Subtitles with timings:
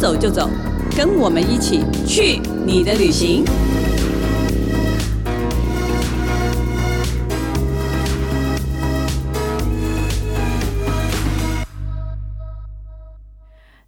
[0.00, 0.48] 走就走，
[0.96, 3.44] 跟我们一起去你的旅行。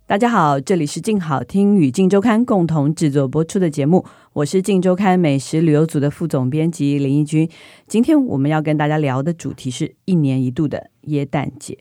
[0.05, 7.49] 大家好，这里是静好听与静周刊共同制作播出的节目，我是静周刊美食旅游组的副总编辑林义君。
[7.87, 11.79] 今天我们要跟大家聊的主题是一年一度的耶诞节。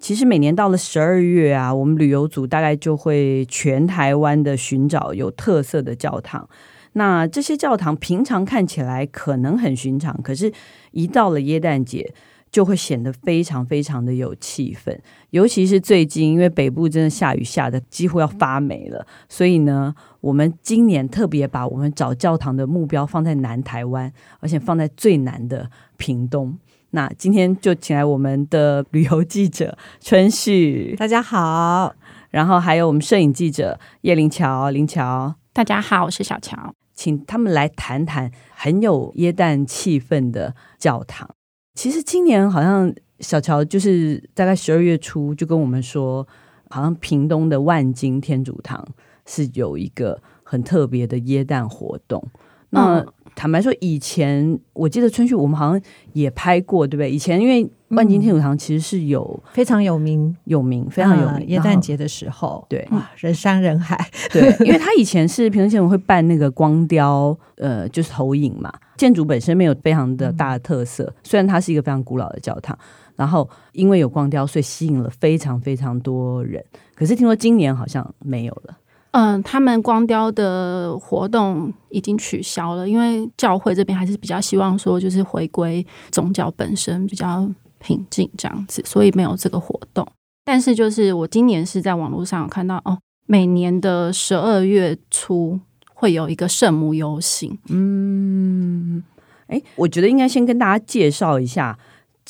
[0.00, 6.48] 其实每年到了十二月啊，我们旅游组大概就会全台湾的寻找有特色的教堂。
[6.94, 10.50] 那这些教堂平常看起来可能很寻常，可是，
[10.92, 12.12] 一到了耶诞节，
[12.50, 14.98] 就会显得非常非常的有气氛，
[15.30, 26.58] 尤其是最近，因为北部真的下雨下的几乎要发霉了，所以呢，我们今年特别把我们找教堂的目标放在南台湾，而且放在最南的屏东。
[26.92, 31.94] 那今天就请来我们的旅游记者春旭，大家好，
[32.30, 41.30] 然后还有我们摄影记者叶林乔，林乔，大家好，我是小乔，请他们来谈谈很有耶诞气氛的教堂。
[41.74, 46.26] 其实今年好像小乔就是大概十二月初就跟我们说，
[46.68, 48.84] 好像屏东的万金天主堂
[49.26, 52.26] 是有一个很特别的耶诞活动。
[52.70, 55.80] 那坦白说，以前我记得春旭我们好像
[56.12, 57.10] 也拍过，对不对？
[57.10, 61.48] 以前因为万金天主堂其实是有非常有名、有名、非常有名。
[61.48, 63.98] 耶诞节的时候，对，哇人山人海。
[64.30, 68.72] 对，因为他以前是屏东县会办那个光雕，呃，就是投影嘛。
[68.96, 72.78] 建筑本身没有非常的大的特色，嗯、虽然它是一个非常古老的教堂，
[73.16, 76.62] 然后因为有光雕，所以吸引了非常非常多人。
[76.94, 78.76] 可是听说今年好像没有了。
[79.12, 90.06] 嗯、他们光雕的活动已经取消了，因为教会这边还是比较希望说，就是回归宗教本身比较平静这样子，所以没有这个活动。
[90.44, 95.60] 但是就是我今年是在网络上看到哦，每年的十二月初。
[95.92, 99.02] 会有一个圣母游行，嗯，
[99.48, 101.78] 哎，我觉得应该先跟大家介绍一下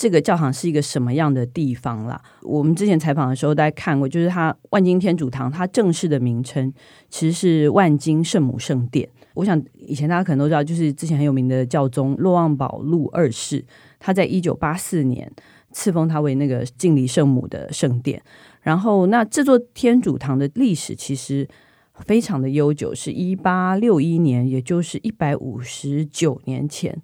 [0.00, 2.18] 这个教堂是一个什么样的地方啦。
[2.40, 6.72] 我们之前采访的时候，大家看过，就是它万金天主堂，它正式的名称
[7.10, 9.06] 其实是万金圣母圣殿。
[9.34, 13.62] 我想以前大家可能都知道，就是之前很有名的教宗洛望保禄二世，
[13.98, 15.30] 他在一九八四年
[15.70, 18.22] 赐封他为那个敬礼圣母的圣殿。
[18.62, 21.46] 然后，那这座天主堂的历史其实。
[22.06, 26.98] 非常的悠久，是一八六一年，也就是一百五十九年前，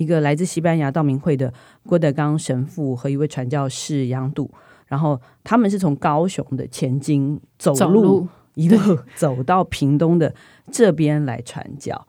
[0.00, 1.52] 一个来自西班牙道明会的
[1.86, 4.50] 郭德纲神父和一位传教士杨度，
[4.86, 10.34] 然后他们是从高雄的前金走路，走路一路 走到屏东的
[10.72, 12.06] 这边来传教。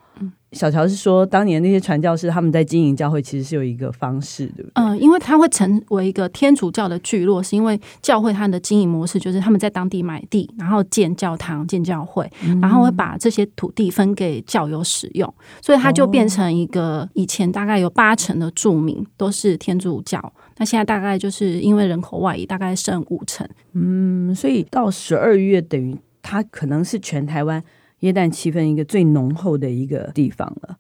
[0.52, 4.72] 小乔是说，当年那些传教士他们在经营教会，其实是有一个方式，对不对？
[4.76, 12.30] 嗯，因为他会成为一个天主教的聚落，是因为教会它的经营模式就是他们在当地买地，然后建教堂、建教会，
[12.62, 20.22] 然后会把这些土地分给教友使用，所以它就变成一个以前大概有八成的住民都是天主教，
[20.58, 23.48] 那现在大概就是因为人口外移，大概剩五成。
[23.72, 27.64] 嗯，所以到十二月，等于它可能是全台湾。
[28.02, 30.78] 耶诞气氛一个最浓厚的一个地方了，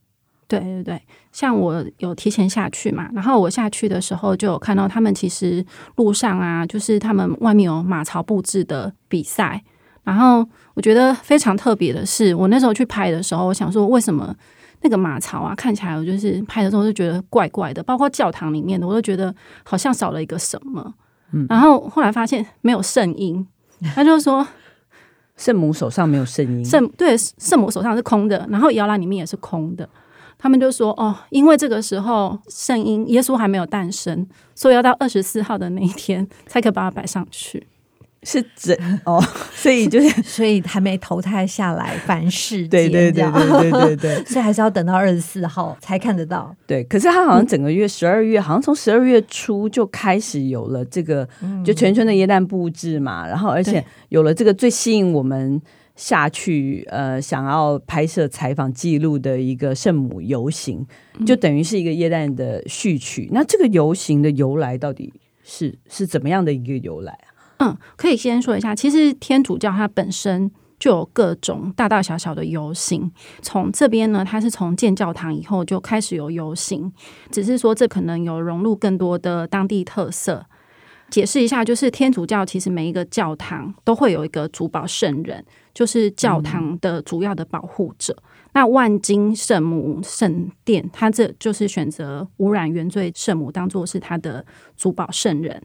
[0.48, 1.02] 对对对，
[1.32, 5.64] 像我有提前下去嘛，然后我下去的时候就有看到他们其实
[5.96, 9.64] 路上啊，就是他们外面有马槽布置的比赛，
[10.04, 14.36] 然后我觉得非常特别的是，我那时候去拍的时候，我想说为什么
[14.82, 19.34] 那个马槽啊看起来我就是拍的时候就觉得怪怪的，包括教堂里面的我都觉得
[19.64, 20.94] 好像少了一个什么，
[21.34, 23.46] 嗯，然后后来发现没有圣婴，
[23.94, 24.46] 他就说。
[25.42, 29.90] 圣母手上没有圣婴，圣对圣母手上是空的，然后摇篮里面也是空的。
[30.38, 37.68] 他们就说：“哦，因为这个时候圣婴耶稣还没有诞生，所以要到二十四号的那一天才可以把它摆上去。”
[38.24, 39.20] 是整 哦，
[39.52, 46.56] 所以就是所以 还没投胎下来凡世对对对对对对对， 所以还是要等到二十四号才看得到。
[46.68, 51.28] 对，可是他好像整个月十二月，好像从十二月初就开始有了这个，
[51.66, 55.60] 就全村的耶诞布置嘛，然后而且有了这个最吸引我们
[55.96, 60.86] 下去呃想要拍摄采访记录的一个圣母游行，
[61.26, 63.30] 就等于是一个耶诞的序曲。
[63.32, 65.12] 那这个游行的由来到底
[65.44, 67.41] 是是怎么样的一个由来啊？
[67.64, 70.50] 嗯，可以先说一下，其实天主教它本身
[70.80, 73.12] 就有各种大大小小的游行。
[73.44, 76.92] 从这边呢，它是从建教堂以后就开始有游行，
[77.30, 80.44] 只是说这可能有融入更多的当地特色。
[81.12, 88.16] 解释一下，就是天主教其实每一个教堂都会有一个主保圣人，就是教堂的主要的保护者。
[88.18, 88.24] 嗯、
[88.54, 94.44] 那万金圣母圣殿，它这就是选择污染原罪圣母当做是它的
[94.76, 95.62] 主保圣人。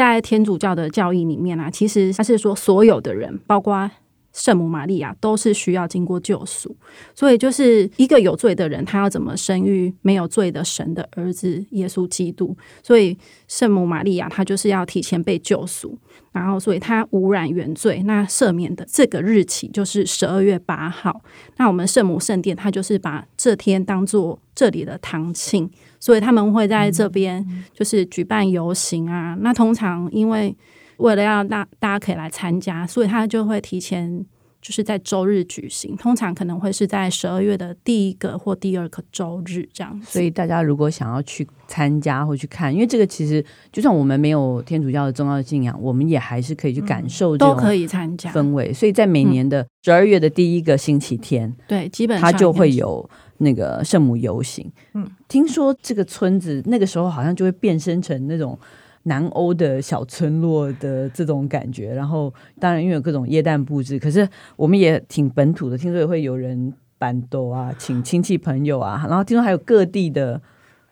[0.00, 3.90] 在天主教的教义里面啊，其实他是说所有的人，包括
[4.32, 6.74] 圣母玛利亚都是需要经过救赎，
[7.14, 12.56] 所以就是一个有罪的人，他要怎么生育没有罪的神的儿子耶稣基督？
[12.82, 13.14] 所以
[13.46, 15.98] 圣母玛利亚她就是要提前被救赎，
[16.32, 21.20] 然后所以他污染原罪，那赦免的这个日期就是十二月八号。
[21.56, 25.68] 那我们圣母圣殿，它就是把这天当做这里的堂庆，
[25.98, 29.36] 所以他们会在这边就是举办游行啊。
[29.40, 30.56] 那通常因为
[30.98, 34.24] 为了要大大家可以来参加，所以他就会提前
[34.62, 40.06] 就是在周日举行，通常可能会是在十二月的第一个或第二个周日这样子。
[40.10, 48.72] 所以大家如果想要去参加或去看，因为这个其实就算我们没有天主教的重要信仰，我们也还是可以去感受都可以参加氛围。
[48.72, 53.08] 所以在每年的十二月的第一个星期天，嗯、对，基本上它就会有
[53.38, 54.70] 那个圣母游行。
[54.92, 58.58] 嗯，听说这个村子那个时候好像就会变身成那种。
[59.04, 70.40] 南欧的小村落的这种感觉，然后当然因为有各种液氮布置，可是我们也挺本土的，听说也会有人搬豆啊，请亲戚朋友啊，然后听说还有各地的。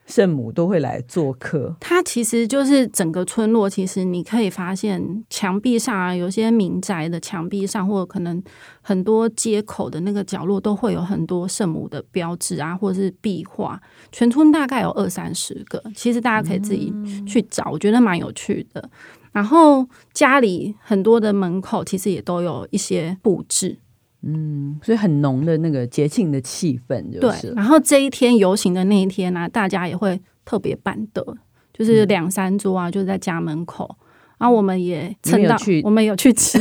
[0.09, 3.69] 圣母都会来做客，它其实就是整个村落。
[3.69, 8.43] 其实你可以发现，墙壁上啊，有些民宅的墙壁上，或者可能
[8.81, 13.79] 很多街口的那个角落，都会有很多圣母的标志啊，或者是壁画。
[14.11, 16.91] 全村大概有二三十个，其实大家可以自己
[17.27, 18.89] 去找，我觉得蛮有趣的。
[19.31, 23.77] 然后家里很多的门口，其实也都有一些布置。
[24.21, 27.55] 嗯，所以很浓的那个节庆的气氛，就是对。
[27.55, 31.25] 然后这一天游行的那一天呢、啊，大家也会特别办的，
[31.73, 33.95] 就是两三桌啊，就是在家门口。
[34.39, 36.57] 然后我们也蹭到，我们有去吃，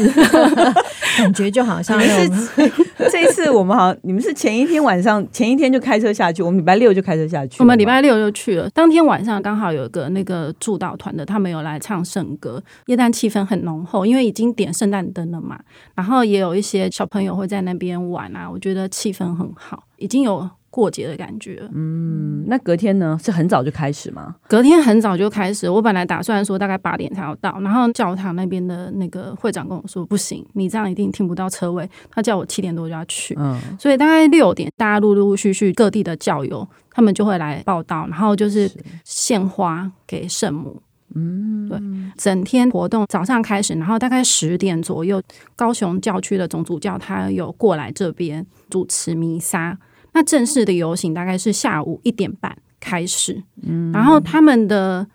[1.16, 2.28] 感觉就好像是
[3.10, 7.56] 这一次我们好你们是前一天晚上前一天就开车下去，我们礼拜六就开车下去。
[7.60, 15.58] 我们礼拜六就去了，当天晚上刚好有一个那个助导团的，他们有来唱圣歌，夜诞气氛很浓厚，因为已经点圣诞灯了嘛。
[15.94, 20.50] 然后也有一些小朋友会在那边玩啊，我觉得气氛很好，已经有。
[20.70, 23.19] 过节的感觉，嗯，那隔天呢？
[23.23, 24.37] 是很早就开始吗？
[24.47, 25.69] 隔天很早就开始。
[25.69, 31.88] 我本来打算说大概八点才要到，然后教堂那边的那个会长跟我说不行，你这样一定听不到车位。
[32.11, 38.71] 他叫我七点多就要去，嗯，所以大概六点，大家陆陆续续各地的教友他们就会来报到，然后就是
[39.05, 40.82] 献花给圣母，
[41.14, 41.81] 嗯，对，
[42.19, 45.23] 整天活动早上开始，然后大概十点左右，
[45.56, 49.79] 高雄教区的总主教他有过来这边主持弥撒。
[50.12, 55.06] 那正式的游行大概是下午一点半开始，嗯，然后他们的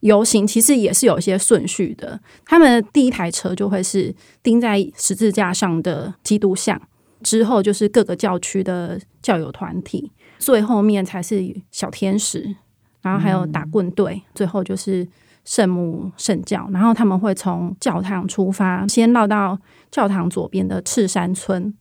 [0.00, 2.18] 游行其实也是有一些顺序的。
[2.44, 6.80] 他们的第一台车就会是钉在十字架上的基督像，
[7.22, 12.54] 之后就是各个教区的教友团体，最后面才是小天使，
[13.02, 15.06] 然后还有打棍队，最后就是
[15.44, 16.68] 圣母圣教。
[16.72, 19.58] 然后他们会从教堂出发，先绕到
[19.90, 21.74] 教堂左边的赤山村。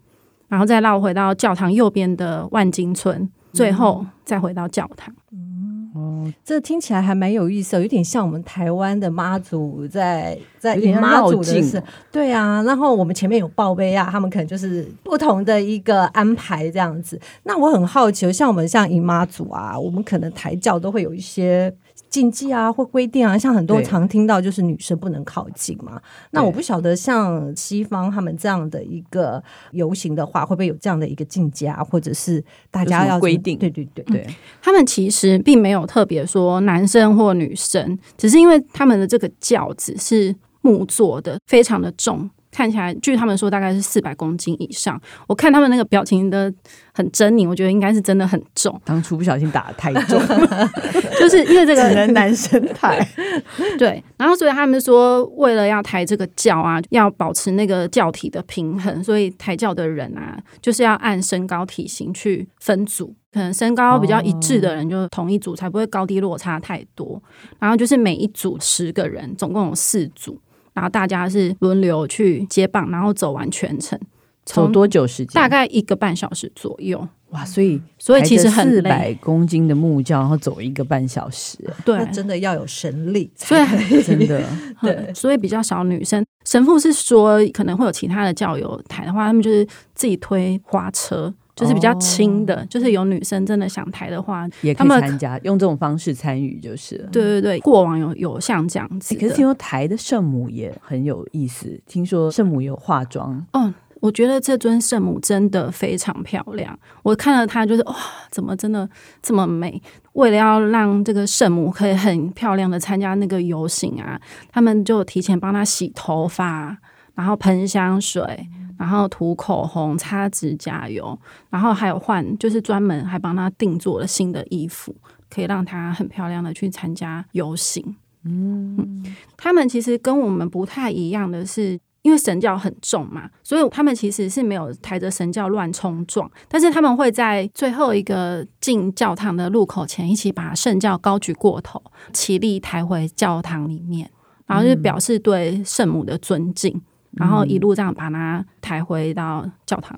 [0.47, 5.13] 然后再绕回到教堂右边的万金村，最后再回到教堂。
[5.31, 12.63] 嗯，哦，这听起来还蛮有意思，有点像我们台湾的妈祖在在迎妈祖的是，对啊。
[12.63, 17.19] 然后我们前面有报备啊，他们可能就是不同的一个安排这样子。
[17.44, 21.73] 那我很好奇，像我们像姨妈祖啊，我们可能台教都会有一些。
[22.17, 26.01] 禁忌啊，或规定啊，像很多常听到就是女生不能靠近嘛。
[26.31, 33.56] 那我不晓得像西方他们这样的一个游行的话，会不会有这样的一个禁忌啊，或者是大家要规定？
[33.59, 42.27] 对对对对、嗯，他们其实并没有特别说男生或女生，只是因为他们的这个轿子是木做的，非常的重。
[42.57, 44.99] 看起来，据他们说，大概是四百公斤以上。
[45.28, 46.52] 我看他们那个表情的
[46.92, 48.81] 很狰狞，我觉得应该是真的很重。
[48.83, 50.19] 当初不小心打得太重，
[51.19, 53.07] 就是因为这个只能男生抬。
[53.78, 63.14] 对，然后所以他们说，为了要抬这个轿啊，要保持那个轿体的平衡，所以抬轿的人啊，就是要按身高体型去分组。
[63.31, 67.21] 可能身高比较一致的人就同一组，才不会高低落差太多。
[67.59, 70.42] 然后就是每一组十个人，总共有四组。
[70.77, 73.99] 然后大家是轮流去接棒，然后走完全程，
[74.45, 75.33] 走多久时间？
[75.33, 77.07] 大概一个半小时左右。
[77.31, 83.61] 哇，所以所以其实很累，四百公斤的木轿，然后走一个半小时，对，真的要有神力，所以
[84.05, 84.39] 真的
[84.83, 86.23] 对、嗯，所以比较少女生。
[86.45, 89.65] 神父是说可能会有其他的教友抬的话，他们就是
[89.95, 91.33] 自己推花车。
[91.57, 96.97] 就是比较轻的，哦，就是有女生真的想抬的话，也可以参加，用这种方式参与就是。
[97.11, 103.44] 对对对，过往有有像这样子，可是听说抬的圣母也很有意思，听说圣母有化妆。
[103.54, 107.95] 哦，我觉得这尊圣母真的非常漂亮，我看了她就是哇，
[108.30, 108.87] 怎么真的
[109.23, 109.81] 这么美？
[110.14, 114.21] 为了要让这个圣母可以很漂亮的参加那个游行啊，
[114.52, 116.78] 他们就提前帮她洗头发，
[117.16, 118.47] 然后喷香水。
[118.77, 121.17] 然后涂口红、擦指甲油，
[121.49, 124.95] 然后还有换，就是专门还帮他定做了新的衣服，
[125.29, 127.95] 可以让他很漂亮的去参加游行。
[128.23, 131.79] 嗯，嗯，他们其实跟我们不太一样的是。
[132.03, 144.09] 因为神教很重嘛，所以他们其实是没有抬着神教乱冲撞，但是他们会在最后一个进教堂的路口前，一起把圣教高举过头，起立抬回教堂里面，
[144.45, 146.81] 然后就表示对圣母的尊敬，
[147.11, 149.97] 然后一路这样把它抬回到教堂。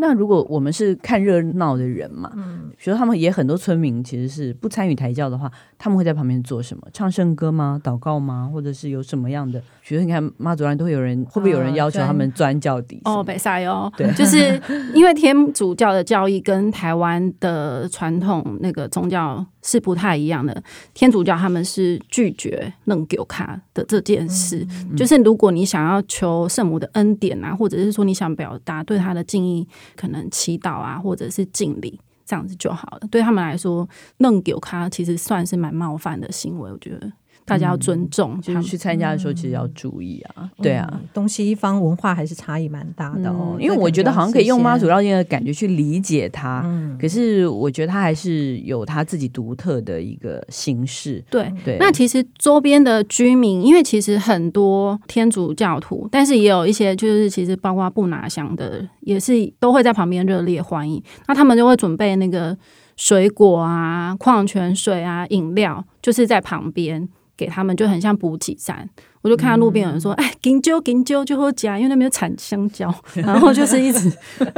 [0.00, 6.86] 那如果我们是看热闹的人嘛，嗯，比如说他们也很多村民其实是不参与抬轿的话，他们会在旁边做什么？
[6.92, 7.80] 唱圣歌吗？
[7.82, 8.48] 祷告吗？
[8.52, 9.58] 或者是有什么样的？
[9.84, 13.00] 比如说你看妈祖栏都会有人，会不会有人要求他们钻轿底？
[13.06, 14.60] 哦，北塞哦，对， 就是
[14.94, 20.62] 因为天主教的教义跟台湾的传统那个宗教是不太一样的。
[20.94, 29.66] 天主教他们是拒绝弄丢卡的这件事，嗯，就是如果你想要求圣母的恩典啊，或者是说你想表达对他的敬意。
[29.94, 33.08] 可能祈祷啊，或者是敬礼这样子就好了。
[33.10, 37.12] 对他们来说，弄丢卡其实算是蛮冒犯的行为，我觉得。
[37.48, 40.34] 大家要尊重，嗯、就是去参加的时候，其实要注意啊。
[40.36, 43.56] 嗯、对啊，东西方文化还是差异蛮大的哦。
[43.56, 51.24] 嗯、因为我觉得好像可以用妈祖绕境的感觉去理解它，嗯、可是我觉得它还是有它自己独特的一个形式。
[51.30, 61.02] 对对，那其实周边的居民，因为其实很多天主教徒，但是也有一些就是其实包括布拿乡的，也是都会在旁边热烈欢迎。
[61.26, 62.56] 那他们就会准备那个
[62.96, 67.08] 水果啊、矿泉水啊、饮料，就是在旁边。
[67.38, 68.86] 给他们就很像补给站，
[69.22, 74.12] 我就看到路边有人说：“嗯、哎，金蕉金蕉就喝夹，因为那边有产香蕉。”然后就是一直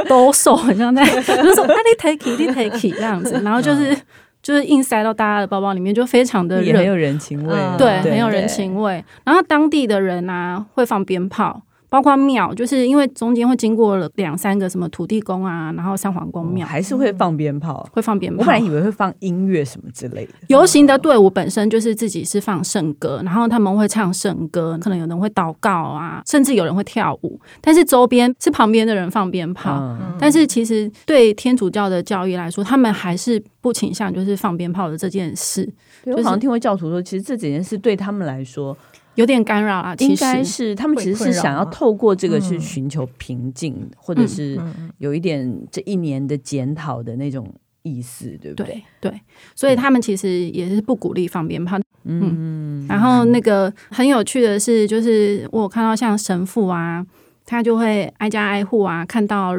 [0.08, 3.94] 兜售，很像在就说：“啊，你 take it，你 take it 这样子。”然后就是
[4.42, 9.04] 就是硬塞到大家的包包里面，就非常的也很有人情味，嗯、对，很有人情味。
[9.24, 11.62] 然后当地的人啊，会放鞭炮。
[11.90, 18.40] 包括庙，就是因为中间会经过了两三个什么土地公啊，然后三皇公庙、哦，还是会放鞭炮，会放鞭炮。
[18.40, 20.32] 我本来以为会放音乐什么之类的。
[20.46, 27.38] 游行的队伍本身就是自己是放圣歌，然后他们会唱圣歌，可能有人会祷告啊，甚至有人会跳舞。
[27.60, 35.68] 但是周边是旁边的人放鞭炮，嗯、但是其实对天主教的教义来说，他们还是不倾向就是放鞭炮的这件事。
[36.06, 38.76] 就是、我好像听过教徒说，其实这几件事对他们来说。
[39.16, 44.58] 有点干扰啊，应该是他们其实是想要透过这个去寻求平静，嗯、或者是
[44.98, 47.52] 有一点这一年的检讨的那种
[47.82, 48.82] 意思，对不对？
[49.00, 49.20] 对，对，
[49.54, 51.78] 所以他们其实也是不鼓励放鞭炮。
[52.04, 57.04] 嗯，嗯，然后那个很有趣的是，就是我有看到像神父啊，
[57.44, 59.54] 他就会挨家挨户啊，看到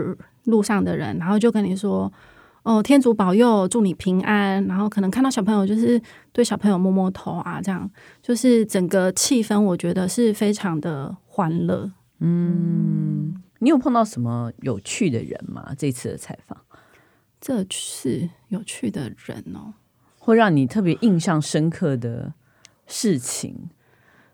[0.45, 2.11] 路上的人，然后就跟你说。
[2.63, 4.63] 哦，天主保佑，祝你平安。
[4.65, 5.99] 然后可能看到小朋友，就是
[6.31, 7.89] 对小朋友摸摸头啊，这样
[8.21, 11.91] 就是整个气氛，我觉得是非常的欢乐。
[12.19, 15.73] 嗯，你有碰到什么有趣的人吗？
[15.75, 16.57] 这次的采访，
[17.39, 19.73] 这次有趣的人哦，
[20.19, 22.33] 会让你特别印象深刻的
[22.85, 23.69] 事情。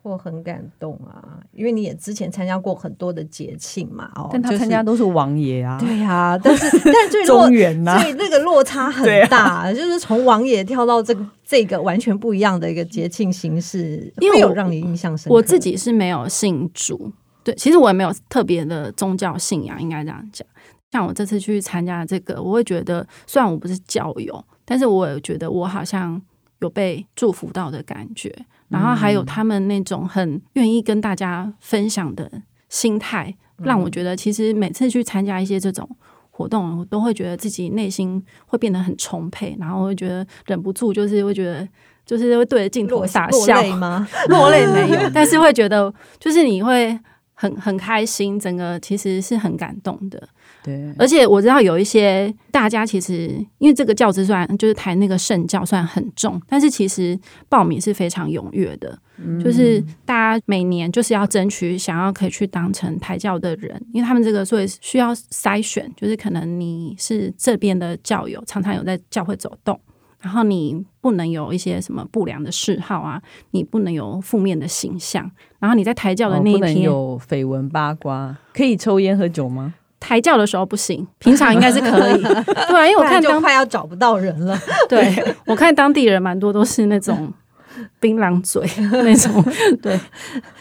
[0.02, 15.34] 我很感动啊，因为你也之前参加过很多的节庆嘛，哦，但他参加都是王爷啊，对呀、啊，但是但最 中原呐，所以那个落差 很大，啊、就是从王爷跳到这个这个完全不一样的一个节庆形式，因为有让你印象深刻。
[15.34, 17.12] 我自己是没有信主，
[17.44, 20.46] 对，其实我也没有特别的宗教信仰，应该这样讲。
[20.90, 26.18] 像我这次去参加这个，我会觉得虽然我不是教友，但是我也觉得我好像
[26.60, 28.34] 有被祝福到的感觉。
[28.68, 32.30] 然后还有他们那种很愿意跟大家分享的
[32.68, 35.88] 心态，让我觉得其实每次去参加一些这种
[36.30, 41.66] 活动，我都会觉得自己内心会变得很充沛，然后会觉得忍不住就是会觉得
[42.04, 44.08] 就是会对着镜头傻笑落泪吗？
[44.28, 46.98] 落泪没有， 但是会觉得就是你会
[47.32, 50.28] 很很开心，整个其实是很感动的。
[50.68, 69.80] 对，而且我知道有一些大家其实因为这个教资算就是台那个圣教算很重，但是其实报名是非常踊跃的，嗯、就是大家每年就是要争取想要可以去当成台教的人，因为他们这个所以需要筛选，就是可能你是这边的教友，常常有在教会走动，
[70.20, 73.22] 然后你不能有一些什么不良的嗜好啊，
[73.52, 79.74] 你不能有负面的形象，然后你在抬轿的那一天、哦、不能有绯闻八卦，可以抽烟喝酒吗？
[80.08, 82.22] 抬轿的时候不行，平常应该是可以。
[82.66, 84.58] 对啊，因为我看当快要找不到人了。
[84.88, 87.30] 对，我看当地人蛮多都是那种
[88.00, 89.44] 槟榔嘴那种。
[89.82, 90.00] 对，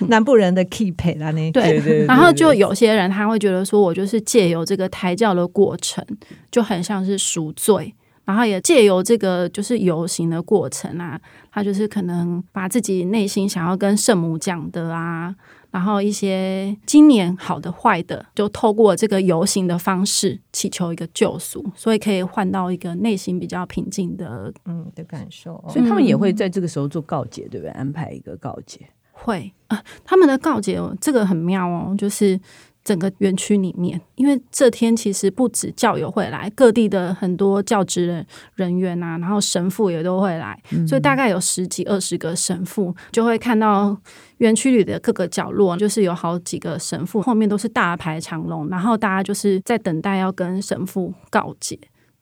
[0.10, 2.06] 南部人的 keep 啦，那对对，对。
[2.08, 6.06] 然后就有些人他会觉得说，我就是借由这个抬轿的过程，
[6.52, 11.18] 就很像是赎罪，然后也借由这个就是游行的过程啊，
[11.54, 15.34] 他就是可能把自己内心想要跟圣母讲的啊，
[15.72, 25.64] 然后一些今年好的坏的，就透过这个游行的方式祈求一个救赎，所以可以换到一个内心比较平静的嗯的感受。
[25.70, 27.72] 所以他们也会在这个时候做告解，对不对？
[27.72, 28.82] 安排一个告解。
[29.12, 32.40] 会啊，他们的告解这个很妙哦，就是。
[32.88, 38.26] 整个园区里面，因为这天其实不止教友会来，各地的很多教职
[38.56, 43.98] 人员啊，然后神父也都会来，所以大概有十几二十个神父，就会看到
[44.38, 51.78] 园区里的各个角落，就是有好几个神父，后面都是大排长龙，然后大家就是在等待要跟神父告解。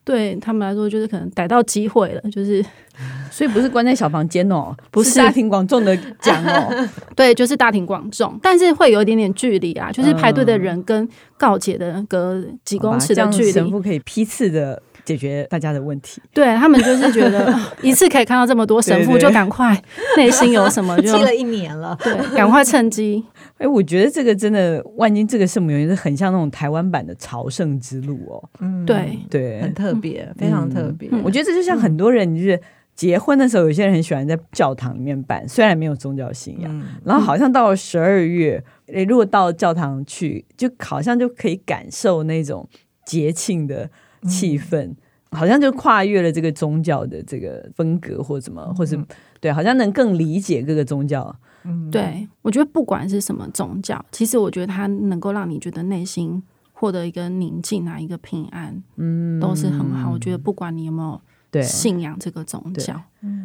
[0.05, 2.63] 对他们来说，就是可能逮到机会了，就是，
[3.29, 5.17] 所以不是关在小房间哦， 不是。
[5.17, 14.81] 大庭广众的讲哦， 对，就是大庭广众，但是会有一点点距离啊，就是排队的人跟告解的隔几公尺的距离，神父可以批次的。
[15.05, 19.79] 解决大家的问题，对他们就是觉得 一次可以看到这么多神父，就赶快
[20.17, 23.23] 内心有什么就 积了一年了，对，赶快趁机。
[23.57, 29.17] 哎，我觉得这个真的万金这个圣母园是很像那种台湾版的朝圣之路哦，嗯，对。
[29.29, 31.09] 对，很特别，嗯、非常特别。
[31.23, 32.59] 我觉得这就像很多人就是
[32.95, 42.67] 结婚的时候，有些人很喜欢在教堂里面办，虽然没有宗教信仰，嗯、然后好像到了十二月，诶，如果到教堂去，就好像就可以感受那种
[43.05, 43.89] 节庆的。
[44.27, 44.93] 气氛
[45.31, 48.97] 好像就跨越了这个宗教的这个风格或什么，嗯、或是
[49.39, 51.35] 对，好像能更理解各个宗教。
[51.63, 56.41] 嗯，对，我觉得不管是什么宗教，其实我觉得它能够让你觉得内心
[56.71, 60.11] 获得一个宁静啊，一个平安，嗯，都是很好。
[60.11, 61.19] 我觉得不管你有没有。
[61.51, 63.44] 对，信仰这个宗教，嗯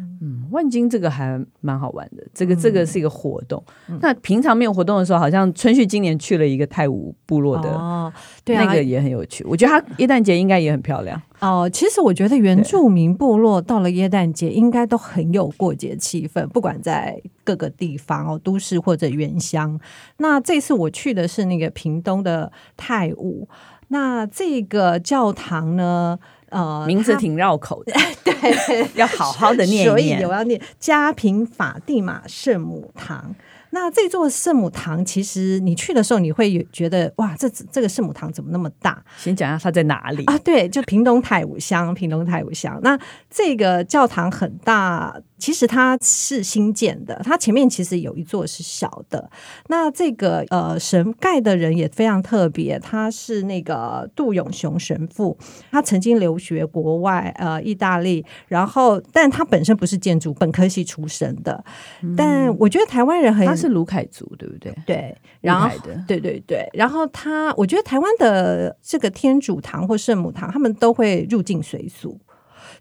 [0.51, 3.63] 万金这个还蛮好玩的，这个这个是一个活动。
[3.89, 8.11] 嗯、那平常没有活动的时候，好像春旭今年去了一个泰武部落的，哦，
[8.43, 9.43] 对啊，那个也很有趣。
[9.45, 11.69] 我觉得他耶诞节应该也很漂亮哦。
[11.71, 19.79] 其实我觉得原住民部落到了耶诞节应该都很有过节气氛，不管在各个地方哦，都市或者原乡。
[20.17, 23.47] 那这次我去的是那个屏东的泰武，
[23.87, 26.19] 那这个教堂呢？
[26.51, 30.19] 呃，名字挺绕口的， 对， 要好好的念一念。
[30.19, 33.33] 所以我要念嘉平法蒂玛圣母堂。
[33.73, 39.01] 那这座圣母堂，其实你去的时候，你会觉得哇，这这个圣母堂怎么那么大？
[39.17, 40.37] 先讲一下它在哪里啊？
[40.39, 42.77] 对，就屏东太武乡，屏东太武乡。
[42.83, 49.27] 那这个教堂很大，其实它是新建的，它前面其实有一座是小的。
[49.69, 55.35] 那这个呃神盖的人也非常特别，他是那个杜永雄神父，
[55.71, 61.63] 他曾经留学国外，呃，意大利，然后但他本身不是建筑本科系出身的，
[62.03, 63.55] 嗯、但我觉得台湾人很他。
[63.55, 64.75] 是卢凯族，对不对？
[64.85, 65.69] 对，然后
[66.07, 72.19] 对对对，然后他，我觉得台湾的这个天主堂或圣母堂，他们都会入境随俗。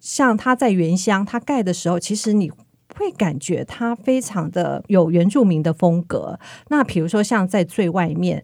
[0.01, 2.51] 像它在原乡，它盖的时候，其实你
[2.97, 6.39] 会感觉它非常的有原住民的风格。
[6.69, 8.43] 那比如说，像在最外面，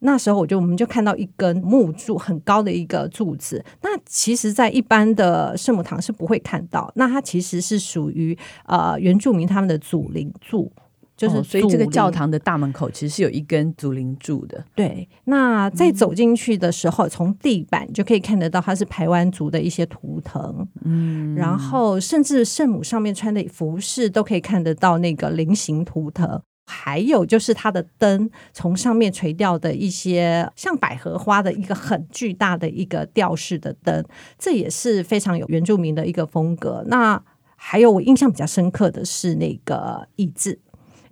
[0.00, 3.64] 那时候我就我们就看到一根木柱，很高的一个柱子。
[3.82, 6.92] 那其实，在一般的圣母堂是不会看到。
[6.94, 10.70] 那它其实是属于呃原住民他们的祖灵柱。
[11.18, 14.64] 就是、哦，所以这个教堂的大门口其实是有一根竹林柱的。
[14.76, 20.66] 对，那在走进去的时候，从、嗯、地板就可以看得到它是排湾族的一些图腾。
[20.84, 26.40] 嗯，然后甚至圣母上面穿的服饰都可以看得到那个菱形图腾。
[26.70, 34.04] 还有就是它的灯从上面垂吊的一些像百合花的一个很巨大的一个吊饰的灯，
[34.38, 36.84] 这也是非常有原住民的一个风格。
[36.86, 37.20] 那
[37.56, 40.60] 还有我印象比较深刻的是那个椅子。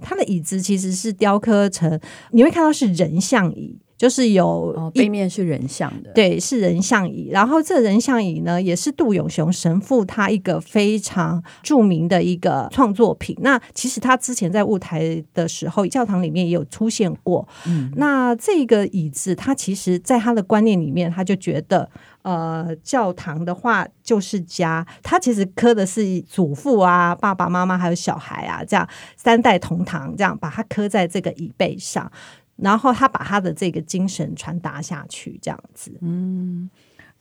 [0.01, 2.01] 它的椅子其实是雕刻成，
[2.33, 7.29] 你会看到是人像椅，就是有、哦、背面是人像的，对，是人像椅。
[7.31, 13.37] 然后这人像椅呢，也是杜永雄神父他一个非常著名的一个创作品。
[13.41, 17.47] 那其实他之前在舞台的时候，教堂里面也有出现过。
[17.67, 21.89] 嗯，那这个椅子，他其实在他的观念里面，他就觉得。
[22.23, 28.85] 呃，教堂的话就是家，他其实磕的是祖父啊、爸爸妈妈还有小孩啊，这样
[29.17, 32.11] 三代同堂，这样把它磕在这个椅背上，
[32.57, 35.93] 然后他把他的这个精神传达下去，这样子。
[36.01, 36.69] 嗯，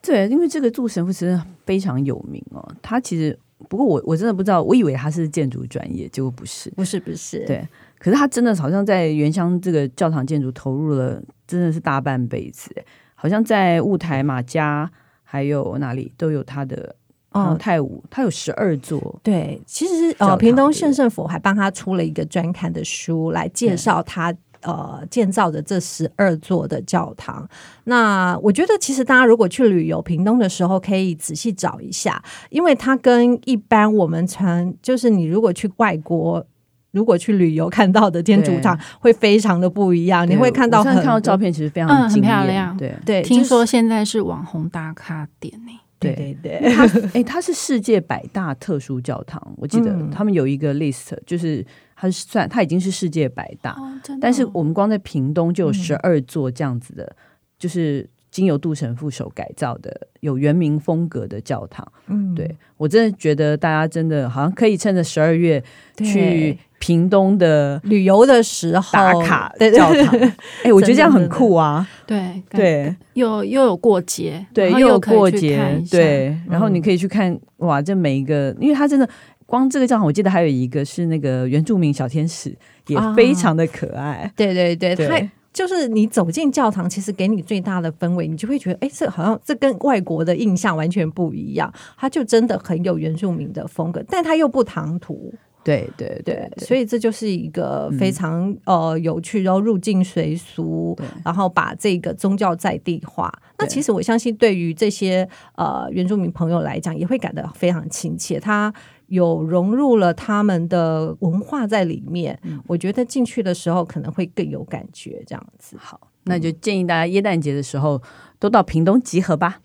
[0.02, 2.66] 对，因为这个祝神父其实非常有名哦。
[2.82, 7.46] 他其实不过我我真的不知道，我以为他是建筑专业，结果不是，不是，不是。
[7.46, 7.68] 对，
[8.00, 12.74] 可是他真的好像在原乡这个教堂建筑投入了，真的是大半辈子。
[13.14, 14.90] 好像在雾台马家，
[15.24, 16.96] 还有哪里都有他的
[17.32, 19.20] 哦，泰武，他有十二座。
[19.24, 24.34] 对，其实呃，屏东县政府还帮他出了一个专刊的书来介绍他。
[24.66, 27.48] 呃建造的这十二座的教堂。
[27.86, 36.46] 那我觉得，其实大家如果去旅游屏东的时候，可以仔细找一下，因为它跟一般我们常就是你如果去外国。
[36.92, 42.78] 如果去旅游看到的天主堂会非常的不一样，你会看到很看到照片，其实非常、嗯、很漂亮。
[42.78, 45.74] 对对，听说现在是网红打卡点呢。
[46.00, 57.16] 对对对，它哎、欸，它是世界百大特殊教堂，我记得他们有一个 list，就是它是算它已经是世界百大，哦哦、但是我们光在屏东就有十二座这样子的，嗯、
[57.58, 58.10] 就是。
[58.32, 65.64] 经由杜神父手改造的有原民风格的教堂，嗯，对我真的觉得大家真的好像可以趁着十二月
[66.00, 68.92] 去屏东的旅游的时候。
[68.92, 70.20] 打卡 教堂。
[70.66, 71.88] 哎，我觉得这样很酷啊！
[72.06, 79.08] 对对，又又有过节，对，又有过节，对，然后你可以去看哇，这每一个，因为它真的
[79.46, 82.56] 光这个教堂，我记得还有一个是那个原住民小天使，
[82.88, 84.32] 也非常的可爱。
[84.36, 85.30] 对对对，对。
[85.54, 91.74] 就是你走进教堂，其实给你最大的氛围，你就会觉得，哎，这好像这跟外国的印象完全不一样。
[91.98, 95.34] 它就真的很有原住民的风格，但它又不唐突。
[95.64, 103.34] 对对对，对，所以这就是一个非常、嗯、呃有趣，然后入境随俗，然后把这个宗教在地化。
[103.58, 108.38] 那其实我相信，对于这些呃原住民朋友来讲，也会感到非常亲切。
[108.42, 108.74] 他。
[109.08, 115.24] 有融入了他们的文化在里面，嗯、我觉得进去的时候可能会更有感觉。
[115.28, 118.02] 这样子，好，那就建议大家耶诞节的时候
[118.40, 119.60] 都到屏东集合吧。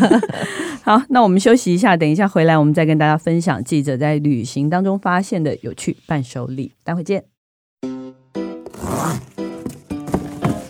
[0.82, 6.72] 好，那我们休息一下，等一下回来我们再跟大家分享记者在旅行当中发现的有趣伴手礼。
[6.84, 7.24] 待会见。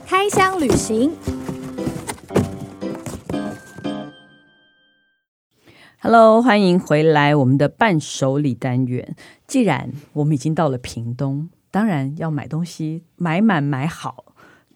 [0.07, 1.13] 开箱旅行。
[6.09, 9.17] Hello，欢迎回来我们的伴手礼单元。
[9.49, 14.27] 既然我们已经到了屏东，当然要买东西买满买好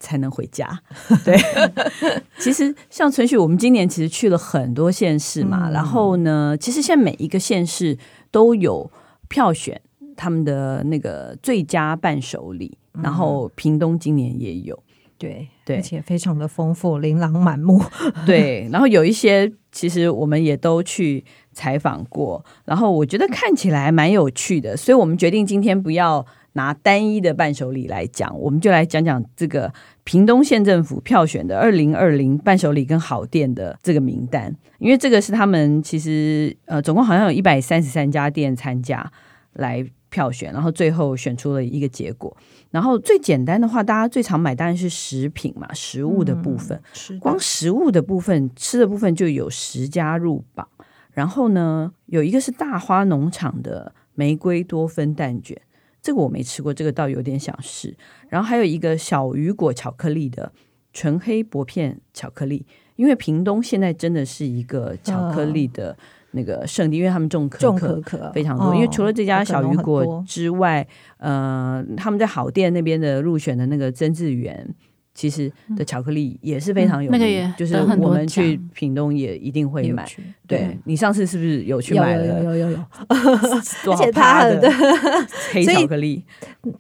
[0.01, 0.81] 才能回家。
[1.25, 1.39] 对，
[2.41, 7.97] 其实像陈旭，我们今年其实去了很多县市嘛，嗯、然后呢，其实现在每一个县市
[8.33, 8.91] 都有
[9.29, 9.81] 票选
[10.17, 14.77] 他们的那个最佳伴手礼，嗯、然后屏东今年也有。
[15.21, 17.79] 对对，而且非常的丰富，琳琅满目。
[18.25, 29.71] 对，然后有一些其实我们也都去采访过，然后我觉得看起来蛮有趣的，所以我们决定今天不要拿单一的伴手礼来讲，我们就来讲讲这个
[30.05, 39.13] 屏东县政府票选的二零二零伴手礼跟好店的这个名单，因为这个是他们其实呃总共好像有一百三十三家店参加
[39.53, 42.37] 来票选，然后最后选出了一个结果。
[42.71, 46.81] 然后最简单的话，大家最常买当然是食品嘛，食物的部分。
[47.11, 50.69] 嗯、光食物的部分，吃的部分就有十家入榜。
[51.13, 55.61] 然后呢，有一个是大花农场的玫瑰多芬蛋卷，
[56.03, 57.97] 这个我没吃过，这个倒有点想试。
[58.29, 60.53] 然后还有一个小雨果巧克力的
[60.93, 65.93] 纯黑薄片巧克力，因为屏东现在真的是一个巧克力的。
[65.93, 65.97] 嗯
[66.33, 68.75] 那个圣地，因为他们种可可非常多。
[68.75, 70.87] 因为除了这家小雨果之外，
[71.19, 74.67] 呃，他们在好店那边的入选的那个曾志源，
[75.15, 77.19] 其实的巧克力也是非常有名。
[77.19, 80.07] 那个也就是我们去屏东也一定会买。
[80.47, 82.45] 对，你上次是不是有去买了？
[82.45, 82.79] 有有有有。
[83.91, 84.71] 而且它的
[85.53, 86.25] 黑巧克力，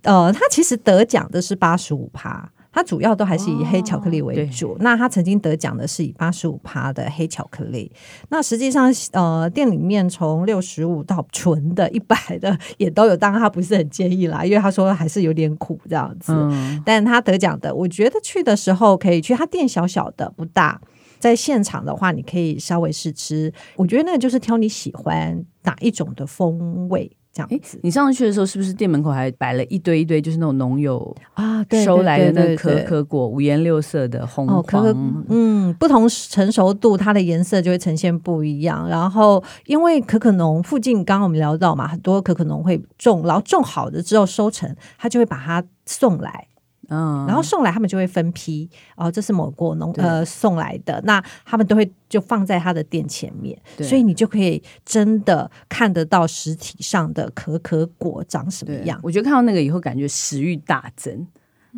[0.02, 2.50] 呃，它其实得奖的是八十五趴。
[2.72, 4.72] 它主要都还是以黑巧克力为主。
[4.72, 7.90] 哦、那它曾经得奖的是以八十五趴的黑巧克力。
[8.28, 13.16] 那实际上，呃，店里面从六十五到纯的一百的也都有。
[13.16, 16.32] 当然，他不是很建议啦，因为他说还是有点苦这样子。
[16.32, 19.34] 嗯、但他得奖的，我觉得去的时候可以去。
[19.34, 20.80] 他店小小的不大，
[21.18, 23.52] 在现场的话，你可以稍微试吃。
[23.76, 27.10] 我觉得那个就是挑你喜欢哪一种的风味。
[27.32, 34.96] 这样子，你上次去的时候，是不是店门口还摆了一堆一堆，就是那种农友啊收来的那个可可果，五颜六色的红黄，可可
[35.28, 38.88] 嗯，不同成熟度，它的颜色就会呈现不一样。
[38.88, 46.48] 然后，因为可可农附近，刚刚我们聊到嘛，很多可可农会种，然后种好了之后收成，他就会把它送来。
[46.90, 58.98] 嗯，然后送来他们就会分批，哦，这是某国农呃送来的，那他们都会就放在他的店前面，所以你就可以真的看得到实体上的可可果长什么样。
[59.02, 61.26] 我觉得看到那个以后，感觉食欲大增。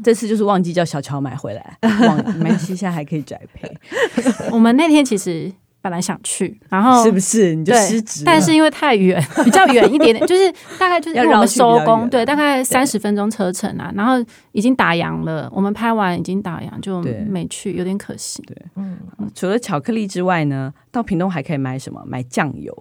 [0.03, 3.70] 这次就是忘记叫小乔买回来，忘没关系，现在还可以宅配。
[4.51, 5.53] 我们那天其实。
[5.82, 8.22] 本来想去，然后是不是你就失职？
[8.24, 13.92] 但是因为太远， 比较远一点点，就是大概就是我们收工，对，大概三十分钟车程啊。
[13.96, 14.14] 然后
[14.52, 18.40] 已经打烊了，我们拍完已经打烊，就没去，有点可惜。
[18.46, 18.96] 对，嗯，
[19.34, 22.00] 除了巧克力之外呢，到屏东还可以买什么？
[22.06, 22.72] 买酱油，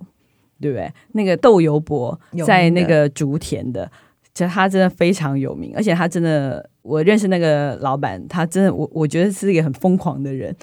[0.61, 0.93] 对不对？
[1.13, 3.91] 那个豆油伯在那个竹田的，
[4.35, 10.55] 其实他真的非常有名，而且他真的我认识那个老板，他真的，我我觉得是一个很疯狂的人，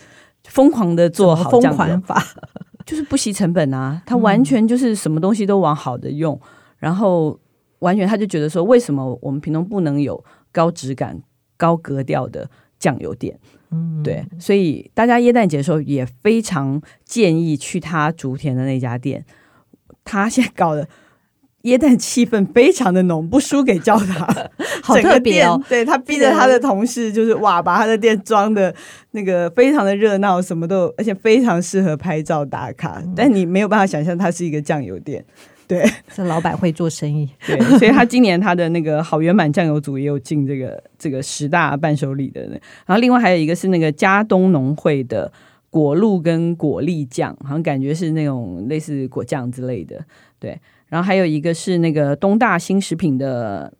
[0.49, 2.23] 疯狂的做好疯狂法，
[2.85, 7.39] 就是不惜成本啊，他完全就是什么东西都往好的用，嗯、然后
[7.79, 11.23] 完全他就觉得说，为什么我们屏东不能有高质感、
[11.57, 13.39] 高格调的酱油店？
[13.71, 19.25] 嗯，对，所以大家耶诞节的时候也非常建议去他竹田的那家店，
[20.05, 20.89] 他现在搞的。
[21.63, 24.27] 耶诞气氛非常的浓，不输给教堂，
[24.83, 25.61] 好特别哦。
[25.69, 28.73] 对，他逼着他的同事，就是哇，把他的店装的
[29.11, 33.03] 那个非常的热闹，什么都，而且非常适合拍照打卡。
[33.05, 35.25] 嗯、但你没有办法想象，它是一个酱油店。
[35.69, 37.29] 对，这老板会做生意。
[37.47, 42.41] 对，所以他今年他的那个好圆满酱油组也有进这个这个十大伴手礼的。
[42.87, 45.31] 然后另外还有一个是那个加东农会的
[45.69, 50.03] 果露跟果粒酱，好像感觉是那种类似果酱之类的。
[50.39, 50.59] 对。
[50.89, 53.73] 然后还有一个是那个东大新食品的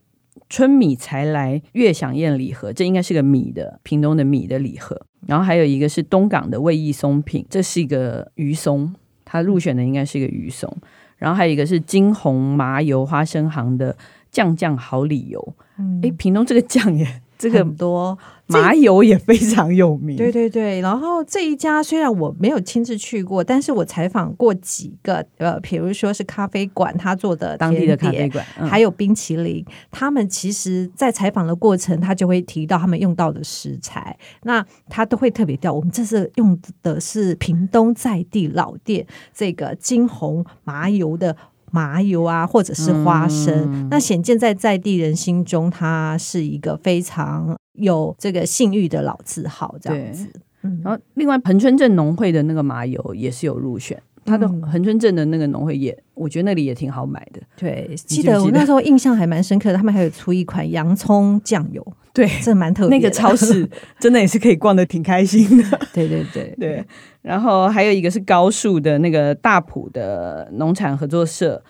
[0.49, 4.99] 春米才来月享宴礼盒，这应该是个米的屏东的米的礼盒。
[5.27, 8.93] 然后还有一个是东港的味意松品，这是一个鱼松，
[9.25, 10.73] 它入选的应该是一个鱼松。
[11.17, 13.95] 然后还有一个是金红麻油花生行的
[14.31, 15.55] 酱酱好理由，
[16.01, 17.05] 哎，屏东这个酱也。
[17.39, 20.81] 这个很多麻油也非常有名，对对对。
[20.81, 29.65] 然后这一家虽然我没有亲自去过，但是我采访过几个，呃，比如说是咖啡馆，他做的当地的咖啡馆，嗯、还有冰淇淋。
[29.89, 35.73] 他们其实，在采访的过程，他就会提到他们用到的食材，那他都会特别调。
[35.73, 41.37] 我们这次用的是屏东在地老店这个金红麻油的。
[41.71, 50.27] 麻油啊，或者是花生，嗯、那显见在在地人心中，它是一个非常有这个信誉的老字号，这样子。
[50.61, 54.01] 嗯、然后，另外彭村镇农会的那个麻油也是有入选。
[54.25, 57.41] 他的恒春镇的那个农会也，我觉得那里也挺好买的。
[57.55, 62.97] 对，记得我那时候印象还蛮深刻的，他们还有出一款洋葱酱油，对，这蛮特别。
[62.97, 63.67] 那个超市
[63.99, 65.79] 真的也是可以逛的挺开心的。
[65.93, 66.85] 对对对对。
[67.21, 71.63] 然后还有一个是高树的那个大埔的农产合作社，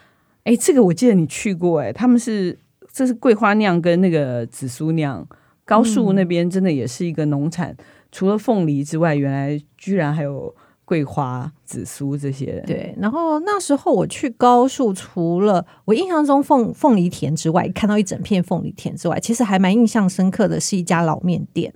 [0.43, 2.57] 哎，这个我记得你去过，哎，他们是
[2.91, 5.27] 这是桂花酿跟那个紫苏酿，
[5.65, 7.77] 高树那边真的也是一个农产，嗯、
[8.11, 10.53] 除了凤梨之外，原来居然还有。
[10.89, 12.95] 桂花、紫苏这些，对。
[12.99, 21.71] 然后那时候我去高树，除了我印象中凤凤梨田之外，看到一整片凤梨田之外，其实还蛮印象深刻的是一家老面店。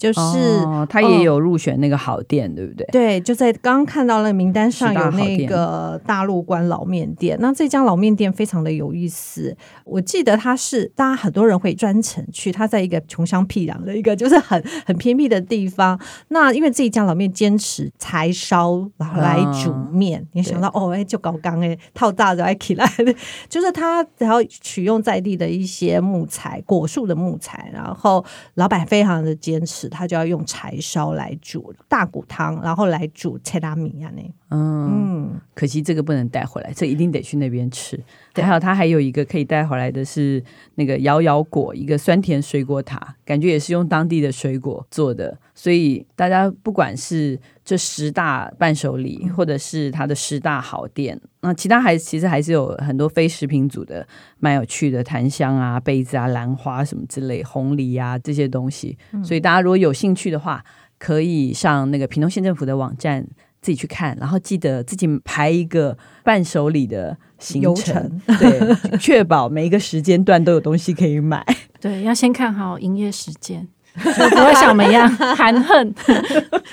[0.00, 2.86] 就是、哦、他也有入选那个好店，哦、对不对？
[2.90, 7.36] 对，就在刚刚看到那名单上有那个大陆关老面店。
[7.38, 16.00] 那这家老面店非常的有意思，我记得他是大家很多人会专程去，他在一个穷乡僻壤的一个就是很很偏僻的地方。
[16.28, 22.90] 那因为这一家老面坚持柴烧来煮面，哦、你想到哦，哎，就搞刚哎，套大的还起来，
[23.50, 29.89] 就是他然后取用在地的一些木材，果树的木材，然后老板非常的坚持。
[29.90, 38.02] 他就要用柴烧来煮大骨汤，然后来煮菜大米亚，那嗯，嗯，可惜这个不能带回来，这一定得去那边吃。
[38.32, 40.42] 对还有他还有一个可以带回来的是
[40.76, 45.36] 那个摇摇果，一个酸甜水果塔，感觉也是用当地的水果做的。
[45.54, 54.06] 所以大家不管是这十大伴手礼，或者是它的十大好店，那其他还其实还是有很多非食品组的，
[54.38, 58.96] 蛮有趣的，檀香啊、杯子啊、兰花什么之类，红梨啊这些东西。
[59.22, 60.64] 所以大家如果有兴趣的话，
[60.98, 63.26] 可以上那个屏东县政府的网站
[63.60, 67.94] 自己去看，然后记得自己排一个伴手礼的行程，
[68.26, 71.44] 程对， 确保每一个时间段都有东西可以买。
[71.80, 73.66] 对，要先看好营业时间。
[73.96, 74.00] 我
[74.30, 75.92] 不会像我们一样含恨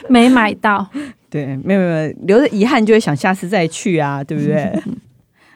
[0.07, 0.87] 没买到，
[1.31, 4.71] 对，没有没有留着遗憾，就会想下次再去啊，对不对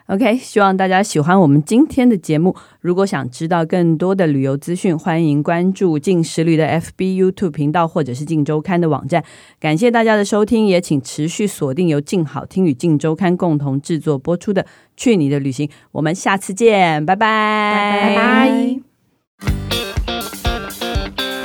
[0.08, 2.56] ？OK，希望大家喜欢我们今天的节目。
[2.82, 9.24] 如果想知道更多的旅游资讯，欢迎关注静时旅的 FB、YouTube 频道，或者是静周刊的网站。
[9.60, 14.64] 感谢大家的收听，也请持续锁定由静好听与静周刊共同制作播出的
[14.98, 15.68] 《去你的旅行》。
[15.94, 18.80] 我们下次见，拜拜，拜拜。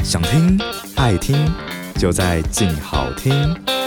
[0.03, 0.59] 想听
[0.97, 1.37] 爱听，
[1.97, 3.86] 就在静好听。